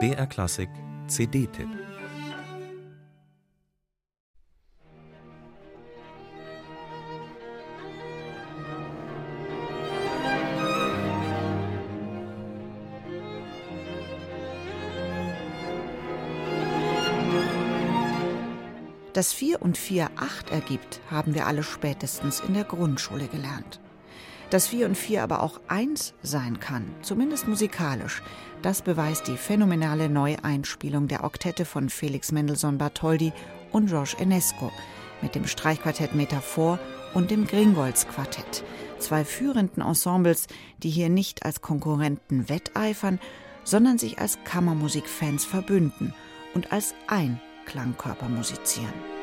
[0.00, 0.68] BR Klassik
[1.06, 1.68] CD-Tipp
[19.12, 23.78] Dass 4 und 4 8 ergibt, haben wir alle spätestens in der Grundschule gelernt.
[24.54, 28.22] Dass 4 und 4 aber auch 1 sein kann, zumindest musikalisch,
[28.62, 33.32] das beweist die phänomenale Neueinspielung der Oktette von Felix Mendelssohn Bartholdy
[33.72, 34.70] und Georges Enesco
[35.22, 36.78] mit dem Streichquartett Metaphor
[37.14, 38.62] und dem Gringolds Quartett,
[39.00, 40.46] zwei führenden Ensembles,
[40.84, 43.18] die hier nicht als Konkurrenten wetteifern,
[43.64, 46.14] sondern sich als Kammermusikfans verbünden
[46.54, 49.13] und als ein Klangkörper musizieren.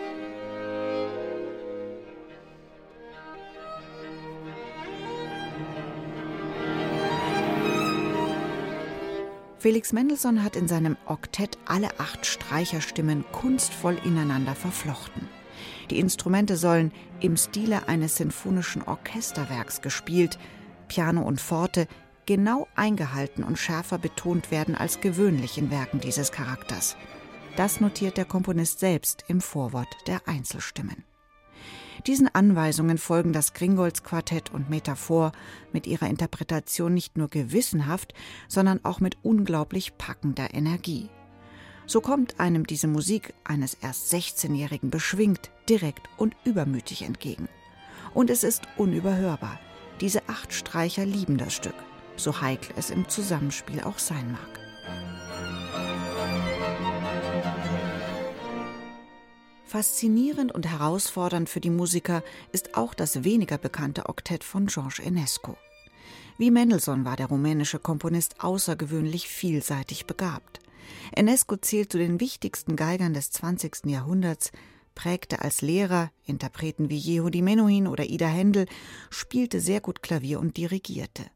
[9.62, 15.28] Felix Mendelssohn hat in seinem Oktett alle acht Streicherstimmen kunstvoll ineinander verflochten.
[15.92, 20.40] Die Instrumente sollen im Stile eines sinfonischen Orchesterwerks gespielt,
[20.88, 21.88] Piano und Forte
[22.26, 26.98] genau eingehalten und schärfer betont werden als gewöhnlich in Werken dieses Charakters.
[27.56, 31.04] Das notiert der Komponist selbst im Vorwort der Einzelstimmen.
[32.08, 35.32] Diesen Anweisungen folgen das Gringolds Quartett und Metaphor
[35.72, 38.14] mit ihrer Interpretation nicht nur gewissenhaft,
[38.48, 41.10] sondern auch mit unglaublich packender Energie.
[41.86, 47.50] So kommt einem diese Musik eines erst 16-Jährigen beschwingt, direkt und übermütig entgegen.
[48.14, 49.60] Und es ist unüberhörbar.
[50.00, 51.76] Diese acht Streicher lieben das Stück,
[52.16, 54.61] so heikel es im Zusammenspiel auch sein mag.
[59.72, 65.56] Faszinierend und herausfordernd für die Musiker ist auch das weniger bekannte Oktett von Georges Enesco.
[66.38, 70.60] Wie Mendelssohn war der rumänische Komponist außergewöhnlich vielseitig begabt.
[71.14, 73.86] Enesco zählt zu den wichtigsten Geigern des 20.
[73.86, 74.52] Jahrhunderts,
[74.94, 78.66] prägte als Lehrer Interpreten wie Yehudi Menuhin oder Ida Händel,
[79.10, 81.32] spielte sehr gut Klavier und dirigierte.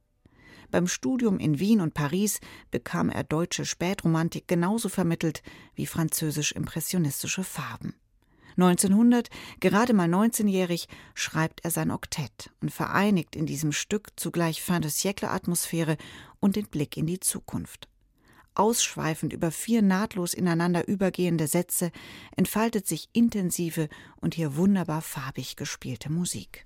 [0.72, 5.42] Beim Studium in Wien und Paris bekam er deutsche Spätromantik genauso vermittelt
[5.74, 7.96] wie französisch-impressionistische Farben.
[8.58, 9.30] 1900,
[9.60, 14.92] gerade mal 19-jährig, schreibt er sein Oktett und vereinigt in diesem Stück zugleich Fin de
[14.92, 15.98] siècle Atmosphäre
[16.40, 17.90] und den Blick in die Zukunft.
[18.54, 21.92] Ausschweifend über vier nahtlos ineinander übergehende Sätze
[22.38, 23.90] entfaltet sich intensive
[24.22, 26.66] und hier wunderbar farbig gespielte Musik.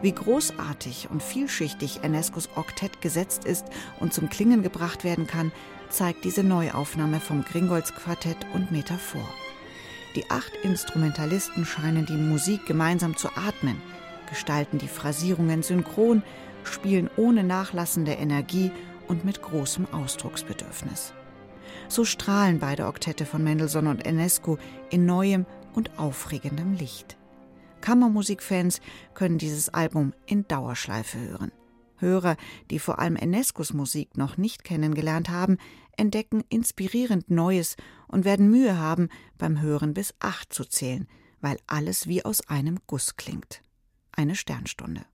[0.00, 3.66] Wie großartig und vielschichtig Enescos Oktett gesetzt ist
[3.98, 5.50] und zum Klingen gebracht werden kann,
[5.88, 9.26] zeigt diese Neuaufnahme vom Gringolds Quartett und Metaphor.
[10.14, 13.80] Die acht Instrumentalisten scheinen die Musik gemeinsam zu atmen,
[14.28, 16.22] gestalten die Phrasierungen synchron,
[16.62, 18.70] spielen ohne nachlassende Energie
[19.08, 21.12] und mit großem Ausdrucksbedürfnis.
[21.88, 24.58] So strahlen beide Oktette von Mendelssohn und Enesco
[24.90, 25.44] in neuem
[25.74, 27.17] und aufregendem Licht.
[27.80, 28.80] Kammermusikfans
[29.14, 31.52] können dieses Album in Dauerschleife hören.
[31.96, 32.36] Hörer,
[32.70, 35.58] die vor allem Enescos Musik noch nicht kennengelernt haben,
[35.96, 41.08] entdecken inspirierend Neues und werden Mühe haben, beim Hören bis acht zu zählen,
[41.40, 43.62] weil alles wie aus einem Guss klingt.
[44.12, 45.04] Eine Sternstunde.